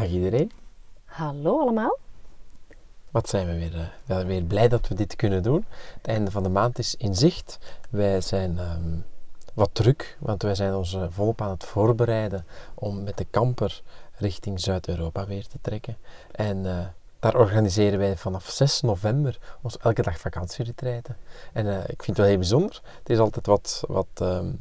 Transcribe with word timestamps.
Dag 0.00 0.08
iedereen. 0.08 0.52
Hallo 1.04 1.60
allemaal. 1.60 1.98
Wat 3.10 3.28
zijn 3.28 3.46
we 3.46 3.54
weer, 3.58 3.92
wel 4.06 4.24
weer 4.24 4.42
blij 4.42 4.68
dat 4.68 4.88
we 4.88 4.94
dit 4.94 5.16
kunnen 5.16 5.42
doen. 5.42 5.64
Het 5.96 6.06
einde 6.06 6.30
van 6.30 6.42
de 6.42 6.48
maand 6.48 6.78
is 6.78 6.94
in 6.94 7.14
zicht. 7.14 7.58
Wij 7.90 8.20
zijn 8.20 8.58
ehm, 8.58 8.96
wat 9.54 9.70
druk, 9.72 10.16
want 10.20 10.42
wij 10.42 10.54
zijn 10.54 10.74
ons 10.74 10.94
eh, 10.94 11.04
volop 11.08 11.40
aan 11.42 11.50
het 11.50 11.64
voorbereiden 11.64 12.46
om 12.74 13.02
met 13.02 13.16
de 13.16 13.26
camper 13.30 13.82
richting 14.14 14.60
Zuid-Europa 14.60 15.26
weer 15.26 15.46
te 15.46 15.58
trekken. 15.60 15.96
En 16.32 16.66
eh, 16.66 16.86
daar 17.18 17.36
organiseren 17.36 17.98
wij 17.98 18.16
vanaf 18.16 18.48
6 18.50 18.80
november 18.80 19.38
ons 19.62 19.78
elke 19.78 20.02
dag 20.02 20.18
vakantieretreiten. 20.18 21.16
En 21.52 21.66
ik 21.66 22.02
vind 22.02 22.06
het 22.06 22.16
wel 22.16 22.26
heel 22.26 22.38
bijzonder. 22.38 22.80
Het 22.98 23.10
is 23.10 23.18
altijd 23.18 23.46
wat, 23.46 23.84
wat, 23.88 24.08
ehm, 24.14 24.52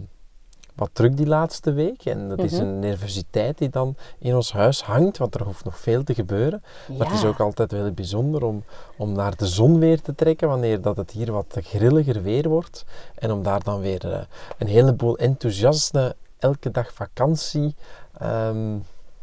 wat 0.80 0.90
druk 0.94 1.18
die 1.18 1.28
laatste 1.28 1.72
week. 1.74 2.06
En 2.06 2.30
dat 2.30 2.40
is 2.44 2.52
Mhm. 2.52 2.62
een 2.62 2.80
nervositeit 2.80 3.58
die 3.58 3.70
dan 3.70 3.96
in 4.20 4.36
ons 4.36 4.52
huis 4.54 4.84
hangt, 4.84 5.18
want 5.18 5.36
er 5.36 5.44
hoeft 5.44 5.66
nog 5.66 5.78
veel 5.80 6.04
te 6.04 6.14
gebeuren. 6.14 6.64
Maar 6.98 7.08
het 7.08 7.16
is 7.16 7.22
Ja. 7.22 7.28
ook 7.28 7.40
altijd 7.40 7.72
wel 7.72 7.92
bijzonder 7.92 8.44
om, 8.44 8.64
om 8.98 9.12
naar 9.12 9.36
de 9.36 9.48
zon 9.48 9.80
weer 9.80 10.02
te 10.02 10.16
trekken 10.16 10.48
wanneer 10.48 10.82
dat 10.82 10.98
het 10.98 11.12
hier 11.12 11.32
wat 11.32 11.58
grilliger 11.62 12.22
weer 12.22 12.50
wordt. 12.50 12.86
En 13.16 13.32
om 13.32 13.44
daar 13.44 13.64
dan 13.64 13.80
weer 13.82 14.12
eh, 14.14 14.20
een 14.58 14.68
heleboel 14.68 15.18
enthousiaste 15.18 16.16
elke 16.40 16.72
dag 16.72 16.94
vakantie. 16.94 17.76
ehm, 18.18 18.78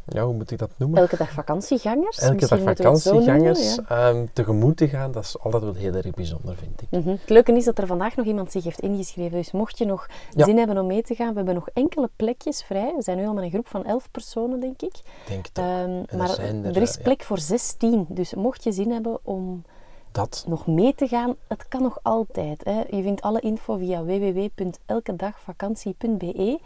ja, 0.07 0.23
hoe 0.23 0.33
moet 0.33 0.51
ik 0.51 0.57
dat 0.57 0.69
noemen? 0.77 0.99
Elke 0.99 1.17
dag 1.17 1.31
vakantiegangers. 1.31 2.17
Elke 2.19 2.33
Misschien 2.33 2.65
dag 2.65 2.75
noemen, 2.75 3.01
vakantiegangers 3.01 3.77
ehm, 3.87 4.25
tegemoet 4.33 4.77
te 4.77 4.87
gaan, 4.87 5.11
dat 5.11 5.23
is 5.23 5.39
altijd 5.39 5.63
wel 5.63 5.73
heel 5.73 5.93
erg 5.93 6.13
bijzonder, 6.13 6.55
vind 6.55 6.81
ik. 6.81 6.87
Mhm. 6.91 7.09
Het 7.09 7.29
leuke 7.29 7.55
is 7.55 7.65
dat 7.65 7.77
er 7.77 7.87
vandaag 7.87 8.15
nog 8.15 8.25
iemand 8.25 8.51
zich 8.51 8.63
heeft 8.63 8.79
ingeschreven. 8.79 9.37
Dus 9.37 9.51
mocht 9.51 9.77
je 9.77 9.85
nog 9.85 10.07
Ja. 10.31 10.45
zin 10.45 10.57
hebben 10.57 10.77
om 10.77 10.87
mee 10.87 11.01
te 11.01 11.15
gaan, 11.15 11.29
we 11.29 11.35
hebben 11.35 11.53
nog 11.55 11.69
enkele 11.73 12.09
plekjes 12.15 12.63
vrij. 12.63 12.93
We 12.95 13.01
zijn 13.01 13.17
nu 13.17 13.27
al 13.27 13.33
met 13.33 13.43
een 13.43 13.49
groep 13.49 13.67
van 13.67 13.85
elf 13.85 14.11
personen, 14.11 14.59
denk 14.59 14.81
ik. 14.81 14.93
Denk 15.27 15.45
het 15.45 15.59
ook. 15.59 15.65
Ehm, 15.65 16.03
er 16.07 16.17
maar 16.17 16.29
er, 16.39 16.65
er 16.65 16.81
is 16.81 16.89
eh, 16.91 16.97
ja. 16.97 17.03
plek 17.03 17.23
voor 17.23 17.39
16. 17.39 18.05
Dus 18.09 18.33
mocht 18.33 18.63
je 18.63 18.71
zin 18.71 18.91
hebben 18.91 19.17
om 19.23 19.63
dat. 20.11 20.43
nog 20.47 20.67
mee 20.67 20.95
te 20.95 21.07
gaan, 21.07 21.35
het 21.47 21.67
kan 21.67 21.81
nog 21.81 21.99
altijd. 22.01 22.63
Hè. 22.63 22.81
Je 22.89 23.01
vindt 23.01 23.21
alle 23.21 23.39
info 23.39 23.77
via 23.77 24.03
www.elkedagvakantie.be 24.03 26.59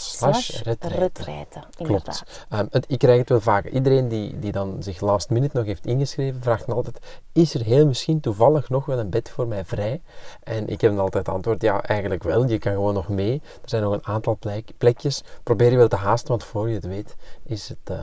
Slash 0.00 0.60
retreiten. 0.62 1.64
Inderdaad. 1.78 2.02
Klopt. 2.24 2.46
Ehm, 2.48 2.66
het, 2.70 2.84
ik 2.88 2.98
krijg 2.98 3.18
het 3.18 3.28
wel 3.28 3.40
vaker. 3.40 3.70
Iedereen 3.70 4.08
die, 4.08 4.38
die 4.38 4.52
dan 4.52 4.76
zich 4.82 5.00
last 5.00 5.30
minute 5.30 5.56
nog 5.56 5.66
heeft 5.66 5.86
ingeschreven, 5.86 6.42
vraagt 6.42 6.66
me 6.66 6.74
altijd: 6.74 6.98
is 7.32 7.54
er 7.54 7.60
heel 7.62 7.86
misschien 7.86 8.20
toevallig 8.20 8.68
nog 8.68 8.86
wel 8.86 8.98
een 8.98 9.10
bed 9.10 9.30
voor 9.30 9.46
mij 9.46 9.64
vrij? 9.64 10.00
En 10.42 10.68
ik 10.68 10.80
heb 10.80 10.90
dan 10.90 11.00
altijd 11.00 11.28
antwoord: 11.28 11.62
ja, 11.62 11.82
eigenlijk 11.82 12.22
wel. 12.22 12.46
Je 12.48 12.58
kan 12.58 12.72
gewoon 12.72 12.94
nog 12.94 13.08
mee. 13.08 13.40
Er 13.62 13.68
zijn 13.68 13.82
nog 13.82 13.92
een 13.92 14.06
aantal 14.06 14.36
plek- 14.38 14.72
plekjes. 14.78 15.22
Probeer 15.42 15.70
je 15.70 15.76
wel 15.76 15.88
te 15.88 15.96
haasten, 15.96 16.28
want 16.28 16.44
voor 16.44 16.68
je 16.68 16.74
het 16.74 16.86
weet, 16.86 17.16
is 17.42 17.68
het, 17.68 17.78
eh, 17.84 17.98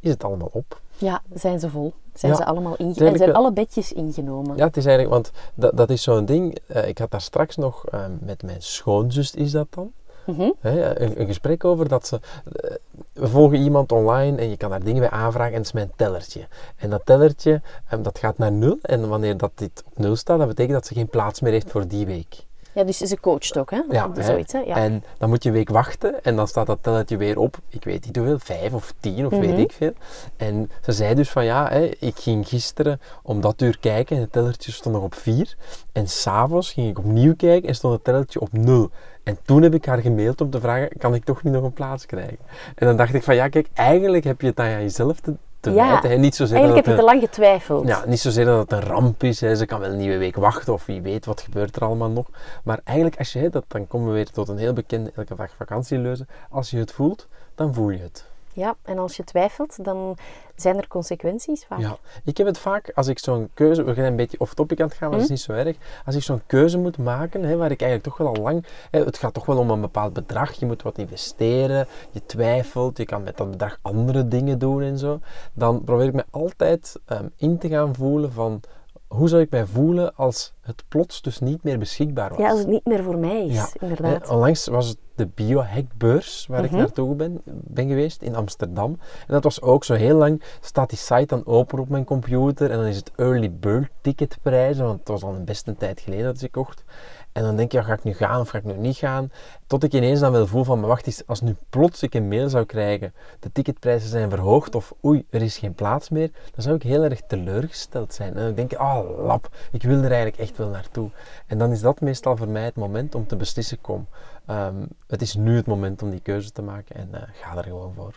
is 0.00 0.10
het 0.10 0.24
allemaal 0.24 0.50
op. 0.52 0.80
Ja, 0.98 1.22
zijn 1.34 1.60
ze 1.60 1.70
vol. 1.70 1.92
Zijn 2.14 2.32
Ja. 2.32 2.38
ze 2.38 2.44
allemaal 2.44 2.76
inge- 2.76 2.88
Het 2.90 3.00
is 3.00 3.08
en 3.08 3.16
zijn 3.16 3.32
alle 3.32 3.52
bedjes 3.52 3.92
ingenomen. 3.92 4.56
Ja, 4.56 4.66
het 4.66 4.76
is 4.76 4.84
eigenlijk, 4.84 5.14
want 5.14 5.30
dat, 5.54 5.76
dat 5.76 5.90
is 5.90 6.02
zo'n 6.02 6.24
ding. 6.24 6.58
eh, 6.66 6.88
ik 6.88 6.98
had 6.98 7.10
daar 7.10 7.20
straks 7.20 7.56
nog 7.56 7.86
ehm, 7.86 8.10
met 8.20 8.42
mijn 8.42 8.62
schoonzus, 8.62 9.34
is 9.34 9.50
dat 9.50 9.66
dan? 9.70 9.92
Mhm. 10.26 10.50
Een 10.60 11.26
gesprek 11.26 11.64
over 11.64 11.88
dat 11.88 12.06
ze. 12.06 12.20
eh, 12.52 12.70
we 13.12 13.28
volgen 13.28 13.58
iemand 13.58 13.92
online 13.92 14.38
en 14.38 14.50
je 14.50 14.56
kan 14.56 14.70
daar 14.70 14.84
dingen 14.84 15.00
bij 15.00 15.10
aanvragen 15.10 15.52
en 15.52 15.58
het 15.58 15.66
is 15.66 15.72
mijn 15.72 15.92
tellertje. 15.96 16.46
En 16.76 16.90
dat 16.90 17.06
tellertje 17.06 17.60
ehm, 17.88 18.02
dat 18.02 18.18
gaat 18.18 18.38
naar 18.38 18.52
nul. 18.52 18.78
En 18.82 19.08
wanneer 19.08 19.36
dat 19.36 19.50
dit 19.54 19.82
op 19.86 19.98
nul 19.98 20.16
staat, 20.16 20.38
dat 20.38 20.48
betekent 20.48 20.74
dat 20.74 20.86
ze 20.86 20.94
geen 20.94 21.08
plaats 21.08 21.40
meer 21.40 21.52
heeft 21.52 21.70
voor 21.70 21.88
die 21.88 22.06
week. 22.06 22.46
Ja, 22.74 22.84
dus 22.84 22.98
ze 22.98 23.20
coacht 23.20 23.58
ook, 23.58 23.70
hè? 23.70 23.80
Ja, 23.90 24.10
hè. 24.14 24.22
Zoiets, 24.22 24.52
hè? 24.52 24.58
Ja. 24.58 24.76
En 24.76 25.04
dan 25.18 25.28
moet 25.28 25.42
je 25.42 25.48
een 25.48 25.54
week 25.54 25.68
wachten 25.68 26.22
en 26.24 26.36
dan 26.36 26.48
staat 26.48 26.66
dat 26.66 26.78
telletje 26.82 27.16
weer 27.16 27.38
op, 27.38 27.56
ik 27.68 27.84
weet 27.84 28.04
niet 28.04 28.16
hoeveel, 28.16 28.38
vijf 28.38 28.72
of 28.72 28.94
tien 29.00 29.26
of 29.26 29.32
weet 29.32 29.50
Mhm. 29.50 29.60
ik 29.60 29.72
veel. 29.72 29.92
En 30.36 30.70
ze 30.82 30.92
zei 30.92 31.14
dus 31.14 31.30
van 31.30 31.44
ja, 31.44 31.68
hè, 31.68 31.90
ik 31.98 32.18
ging 32.18 32.48
gisteren 32.48 33.00
om 33.22 33.40
dat 33.40 33.60
uur 33.62 33.78
kijken 33.78 34.16
en 34.16 34.22
het 34.22 34.32
telletje 34.32 34.72
stond 34.72 34.94
nog 34.94 35.04
op 35.04 35.14
vier. 35.14 35.56
En 35.92 36.08
s'avonds 36.08 36.72
ging 36.72 36.88
ik 36.88 36.98
opnieuw 36.98 37.36
kijken 37.36 37.68
en 37.68 37.74
stond 37.74 37.94
het 37.94 38.04
telletje 38.04 38.40
op 38.40 38.52
nul. 38.52 38.90
En 39.22 39.38
toen 39.44 39.62
heb 39.62 39.74
ik 39.74 39.84
haar 39.84 39.98
gemaild 39.98 40.40
om 40.40 40.50
te 40.50 40.60
vragen, 40.60 40.90
kan 40.98 41.14
ik 41.14 41.24
toch 41.24 41.42
niet 41.42 41.52
nog 41.52 41.62
een 41.64 41.72
plaats 41.72 42.06
krijgen? 42.06 42.38
En 42.74 42.86
dan 42.86 42.96
dacht 42.96 43.14
ik 43.14 43.22
van 43.22 43.34
ja, 43.34 43.48
kijk, 43.48 43.68
eigenlijk 43.74 44.24
heb 44.24 44.40
je 44.40 44.46
het 44.46 44.56
dan 44.56 44.66
aan 44.66 44.80
jezelf 44.82 45.20
te, 45.20 45.34
te 45.62 45.72
Ja, 45.72 45.88
wijten. 45.90 46.10
hè. 46.10 46.16
Niet 46.16 46.34
zozeer 46.34 46.56
Eigenlijk 46.56 46.86
dat 46.86 46.94
heb 46.96 47.04
je 47.04 47.08
te 47.10 47.18
lang 47.18 47.28
getwijfeld. 47.28 47.86
ja, 47.88 48.02
niet 48.06 48.20
zozeer 48.20 48.44
dat 48.44 48.58
het 48.70 48.72
een 48.72 48.88
ramp 48.88 49.22
is. 49.22 49.40
Hè. 49.40 49.54
Ze 49.56 49.66
kan 49.66 49.80
wel 49.80 49.90
een 49.90 49.96
nieuwe 49.96 50.16
week 50.18 50.36
wachten 50.36 50.72
of 50.72 50.86
wie 50.86 51.02
weet 51.02 51.24
wat 51.26 51.40
gebeurt 51.40 51.76
er 51.76 51.82
allemaal 51.82 52.10
nog. 52.10 52.26
Maar 52.64 52.80
eigenlijk, 52.84 53.18
als 53.18 53.32
je, 53.32 53.48
dat, 53.50 53.64
dan 53.68 53.86
komen 53.86 54.08
we 54.08 54.14
weer 54.14 54.30
tot 54.30 54.48
een 54.48 54.58
heel 54.58 54.72
bekende 54.72 55.12
elke 55.16 55.34
dag 55.34 55.50
vakantieleuze. 55.56 56.26
Als 56.50 56.70
je 56.70 56.78
het 56.78 56.92
voelt, 56.92 57.28
dan 57.54 57.74
voel 57.74 57.90
je 57.90 57.98
het. 57.98 58.30
Ja, 58.54 58.76
en 58.82 58.98
als 58.98 59.16
je 59.16 59.24
twijfelt, 59.24 59.84
dan 59.84 60.16
zijn 60.56 60.76
er 60.76 60.88
consequenties 60.88 61.64
vaak. 61.64 61.80
Ja, 61.80 61.98
ik 62.24 62.36
heb 62.36 62.46
het 62.46 62.58
vaak 62.58 62.92
als 62.94 63.06
ik 63.08 63.18
zo'n 63.18 63.50
keuze, 63.54 63.82
we 63.82 63.94
gaan 63.94 64.04
een 64.04 64.16
beetje 64.16 64.40
off-topic 64.40 64.80
aan 64.80 64.86
het 64.86 64.96
gaan, 64.96 65.08
maar 65.08 65.18
dat 65.18 65.30
is 65.30 65.30
niet 65.30 65.40
zo 65.40 65.52
erg. 65.52 65.76
Als 66.04 66.14
ik 66.14 66.22
zo'n 66.22 66.42
keuze 66.46 66.78
moet 66.78 66.98
maken, 66.98 67.42
hè, 67.42 67.56
waar 67.56 67.70
ik 67.70 67.80
eigenlijk 67.80 68.16
toch 68.16 68.26
wel 68.26 68.36
al 68.36 68.42
lang, 68.42 68.66
hè, 68.90 69.04
het 69.04 69.18
gaat 69.18 69.34
toch 69.34 69.46
wel 69.46 69.58
om 69.58 69.70
een 69.70 69.80
bepaald 69.80 70.12
bedrag, 70.12 70.52
je 70.52 70.66
moet 70.66 70.82
wat 70.82 70.98
investeren, 70.98 71.86
je 72.10 72.26
twijfelt, 72.26 72.96
je 72.96 73.04
kan 73.04 73.22
met 73.22 73.36
dat 73.36 73.50
bedrag 73.50 73.78
andere 73.82 74.28
dingen 74.28 74.58
doen 74.58 74.82
en 74.82 74.98
zo. 74.98 75.20
Dan 75.52 75.84
probeer 75.84 76.06
ik 76.06 76.12
me 76.12 76.24
altijd 76.30 77.00
ehm, 77.06 77.26
in 77.36 77.58
te 77.58 77.68
gaan 77.68 77.94
voelen 77.94 78.32
van, 78.32 78.60
hoe 79.06 79.28
zou 79.28 79.42
ik 79.42 79.50
mij 79.50 79.66
voelen 79.66 80.16
als 80.16 80.52
het 80.60 80.84
plots 80.88 81.22
dus 81.22 81.38
niet 81.38 81.62
meer 81.62 81.78
beschikbaar 81.78 82.28
was? 82.28 82.38
Ja, 82.38 82.50
als 82.50 82.58
het 82.58 82.68
niet 82.68 82.86
meer 82.86 83.02
voor 83.02 83.18
mij 83.18 83.46
is, 83.46 83.54
Ja, 83.54 83.68
inderdaad. 83.80 84.28
Onlangs 84.28 84.66
was 84.66 84.88
het 84.88 84.98
de 85.14 85.26
biohackbeurs 85.34 86.46
waar 86.48 86.64
ik 86.64 86.70
Mhm. 86.70 86.80
naartoe 86.80 87.14
ben, 87.14 87.40
ben 87.44 87.88
geweest 87.88 88.22
in 88.22 88.34
Amsterdam. 88.34 88.98
En 89.26 89.34
dat 89.34 89.44
was 89.44 89.62
ook 89.62 89.84
zo 89.84 89.94
heel 89.94 90.16
lang, 90.16 90.42
staat 90.60 90.88
die 90.88 90.98
site 90.98 91.26
dan 91.26 91.46
open 91.46 91.78
op 91.78 91.88
mijn 91.88 92.04
computer 92.04 92.70
en 92.70 92.76
dan 92.76 92.86
is 92.86 92.96
het 92.96 93.10
early 93.16 93.52
bird 93.52 93.90
ticketprijzen, 94.00 94.84
want 94.84 94.98
het 94.98 95.08
was 95.08 95.22
al 95.22 95.34
een 95.34 95.44
beste 95.44 95.76
tijd 95.76 96.00
geleden 96.00 96.24
dat 96.24 96.42
ik 96.42 96.52
kocht. 96.52 96.84
En 97.32 97.42
dan 97.42 97.56
denk 97.56 97.72
je, 97.72 97.78
ja, 97.78 97.84
ga 97.84 97.92
ik 97.92 98.04
nu 98.04 98.14
gaan 98.14 98.40
of 98.40 98.48
ga 98.48 98.58
ik 98.58 98.64
nu 98.64 98.76
niet 98.76 98.96
gaan? 98.96 99.30
Tot 99.66 99.84
ik 99.84 99.92
ineens 99.92 100.20
dan 100.20 100.32
wel 100.32 100.46
voel 100.46 100.64
van, 100.64 100.78
maar 100.80 100.88
wacht 100.88 101.06
eens, 101.06 101.22
als 101.26 101.40
nu 101.40 101.56
plots 101.70 102.02
ik 102.02 102.14
een 102.14 102.28
mail 102.28 102.48
zou 102.48 102.64
krijgen, 102.64 103.14
de 103.40 103.52
ticketprijzen 103.52 104.08
zijn 104.08 104.30
verhoogd 104.30 104.74
of 104.74 104.92
oei, 105.04 105.24
er 105.30 105.42
is 105.42 105.58
geen 105.58 105.74
plaats 105.74 106.08
meer, 106.08 106.30
dan 106.54 106.62
zou 106.62 106.76
ik 106.76 106.82
heel 106.82 107.02
erg 107.02 107.20
teleurgesteld 107.26 108.14
zijn. 108.14 108.36
En 108.36 108.44
dan 108.44 108.54
denk 108.54 108.72
ik, 108.72 108.78
ah, 108.78 109.24
lap, 109.26 109.48
ik 109.70 109.82
wil 109.82 109.96
er 109.96 110.10
eigenlijk 110.12 110.36
echt 110.36 110.56
wel 110.56 110.68
naartoe. 110.68 111.10
En 111.46 111.58
dan 111.58 111.70
is 111.70 111.80
dat 111.80 112.00
meestal 112.00 112.36
voor 112.36 112.48
mij 112.48 112.64
het 112.64 112.76
moment 112.76 113.14
om 113.14 113.26
te 113.26 113.36
beslissen, 113.36 113.80
kom, 113.80 114.06
ehm, 114.46 114.74
het 115.06 115.22
is 115.22 115.34
nu 115.34 115.56
het 115.56 115.66
moment 115.66 116.02
om 116.02 116.10
die 116.10 116.20
keuze 116.20 116.50
te 116.50 116.62
maken 116.62 116.96
en 116.96 117.14
eh, 117.14 117.22
ga 117.32 117.56
er 117.56 117.64
gewoon 117.64 117.94
voor. 117.94 118.14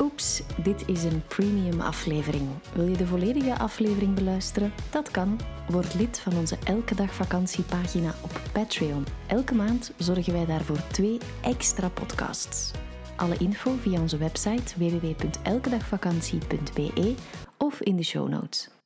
Oeps, 0.00 0.42
dit 0.62 0.88
is 0.88 1.04
een 1.04 1.22
premium 1.26 1.80
aflevering. 1.80 2.48
Wil 2.74 2.86
je 2.86 2.96
de 2.96 3.06
volledige 3.06 3.58
aflevering 3.58 4.14
beluisteren? 4.14 4.72
Dat 4.90 5.10
kan. 5.10 5.40
Word 5.68 5.94
lid 5.94 6.20
van 6.20 6.36
onze 6.36 6.56
Elke 6.64 6.94
Dag 6.94 7.14
Vakantiepagina 7.14 8.14
op 8.22 8.40
Patreon. 8.52 9.06
Elke 9.26 9.54
maand 9.54 9.92
zorgen 9.96 10.32
wij 10.32 10.46
daarvoor 10.46 10.86
twee 10.86 11.18
extra 11.42 11.88
podcasts. 11.88 12.70
Alle 13.16 13.36
info 13.36 13.74
via 13.80 14.00
onze 14.00 14.16
website 14.16 14.78
www.elkedagvakantie.be 14.78 17.14
of 17.56 17.80
in 17.80 17.96
de 17.96 18.04
show 18.04 18.28
notes. 18.28 18.77